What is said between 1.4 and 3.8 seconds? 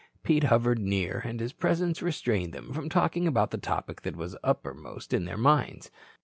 presence restrained them from talking about the